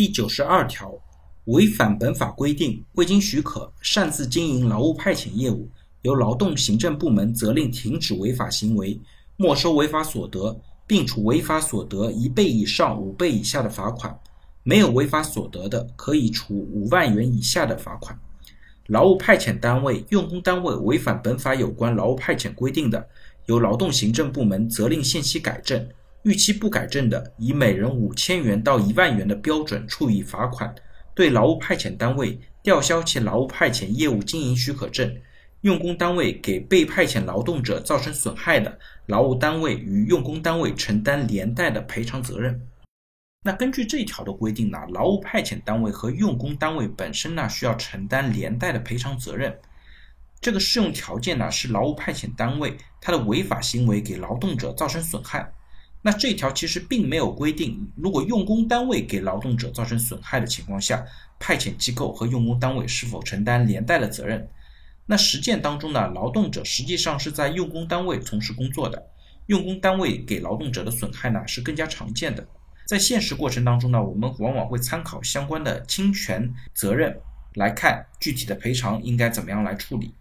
[0.00, 0.94] 第九十二条，
[1.44, 5.68] 违反本法规定，未经许可擅自经营劳务派遣业务，
[6.00, 8.98] 由劳动行政部门责令停止违法行为，
[9.36, 14.10] 没收违法所得，并处违法所得一倍以上五倍以下的罚款；
[14.62, 18.18] 没有违法所得的，可以处五万元以下的罚款。
[18.86, 23.06] 劳务派遣单位、用工单位违反本法有关劳务派遣规定的，
[23.44, 25.78] 由劳动行政部门责令限期改正；
[26.22, 30.74] 逾期不改正的，以每人五千元到一万元的标准处以罚款。
[31.14, 35.14] 对劳务派遣单位吊销其劳务派遣业务经营许可证，
[35.62, 42.60] 用工单位给被派遣劳动者造成损害的，劳务单位与用工单位承担连带的赔偿责任。
[43.42, 49.58] 那根据这一条的规定呢，劳务派遣单位和用工单位本身呢需要承担连带的赔偿责任。
[50.38, 55.50] 这个适用条件呢是劳务派遣单位它的违法行为给劳动者造成损害。
[56.02, 61.04] 那这条其实并没有规定，如果用工单位给劳动者造成损害的情况下，
[61.38, 64.48] 派遣机构和用工单位是否承担连带的责任？
[65.04, 69.02] 那实践当中呢，劳动者实际上是在用工单位从事工作的，
[69.46, 72.46] 用工单位给劳动者的损害呢是更加常见的。
[72.86, 77.14] 在现实过程当中呢，我们往往会参考相关的侵权责任
[77.54, 80.14] 来看具体的赔偿应该怎么样来处理。